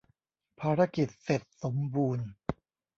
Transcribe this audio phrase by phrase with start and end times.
[0.59, 2.27] ภารกิจเสร็จสมบูรณ์!